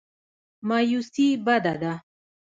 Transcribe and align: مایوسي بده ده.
مایوسي 0.67 1.27
بده 1.45 1.73
ده. 1.81 1.93